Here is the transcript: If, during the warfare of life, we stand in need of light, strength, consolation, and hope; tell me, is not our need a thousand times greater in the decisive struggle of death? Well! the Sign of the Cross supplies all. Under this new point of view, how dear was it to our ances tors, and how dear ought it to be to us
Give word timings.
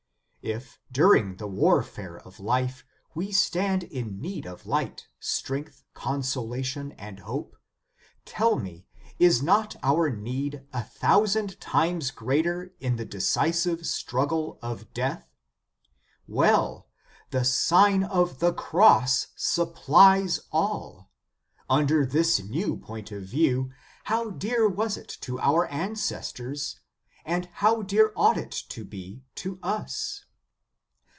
If, 0.43 0.79
during 0.91 1.35
the 1.37 1.45
warfare 1.45 2.17
of 2.17 2.39
life, 2.39 2.83
we 3.13 3.31
stand 3.31 3.83
in 3.83 4.19
need 4.19 4.47
of 4.47 4.65
light, 4.65 5.05
strength, 5.19 5.83
consolation, 5.93 6.93
and 6.93 7.19
hope; 7.19 7.55
tell 8.25 8.55
me, 8.57 8.87
is 9.19 9.43
not 9.43 9.75
our 9.83 10.09
need 10.09 10.65
a 10.73 10.83
thousand 10.83 11.59
times 11.61 12.09
greater 12.09 12.73
in 12.79 12.95
the 12.95 13.05
decisive 13.05 13.85
struggle 13.85 14.57
of 14.63 14.91
death? 14.95 15.27
Well! 16.27 16.87
the 17.29 17.45
Sign 17.45 18.03
of 18.03 18.39
the 18.39 18.51
Cross 18.51 19.27
supplies 19.35 20.39
all. 20.51 21.11
Under 21.69 22.03
this 22.03 22.39
new 22.43 22.77
point 22.77 23.11
of 23.11 23.25
view, 23.25 23.69
how 24.05 24.31
dear 24.31 24.67
was 24.67 24.97
it 24.97 25.15
to 25.21 25.39
our 25.39 25.67
ances 25.67 26.33
tors, 26.33 26.79
and 27.25 27.45
how 27.53 27.83
dear 27.83 28.11
ought 28.15 28.39
it 28.39 28.63
to 28.69 28.83
be 28.83 29.21
to 29.35 29.59
us 29.61 30.25